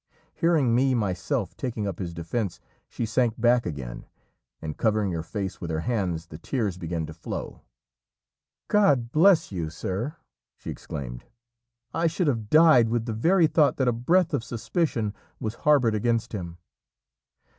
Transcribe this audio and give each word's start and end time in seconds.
Hearing 0.33 0.73
me 0.73 0.95
myself 0.95 1.55
taking 1.55 1.85
up 1.87 1.99
his 1.99 2.11
defence, 2.11 2.59
she 2.87 3.05
sank 3.05 3.39
back 3.39 3.67
again, 3.67 4.07
and 4.59 4.75
covering 4.75 5.11
her 5.11 5.21
face 5.21 5.61
with 5.61 5.69
her 5.69 5.81
hands, 5.81 6.25
the 6.25 6.39
tears 6.39 6.79
began 6.79 7.05
to 7.05 7.13
flow. 7.13 7.61
"God 8.67 9.11
bless 9.11 9.51
you, 9.51 9.69
sir!" 9.69 10.15
she 10.57 10.71
exclaimed. 10.71 11.25
"I 11.93 12.07
should 12.07 12.25
have 12.25 12.49
died 12.49 12.89
with 12.89 13.05
the 13.05 13.13
very 13.13 13.45
thought 13.45 13.77
that 13.77 13.87
a 13.87 13.91
breath 13.93 14.33
of 14.33 14.43
suspicion 14.43 15.13
was 15.39 15.53
harboured 15.53 15.93
against 15.93 16.33
him." 16.33 16.57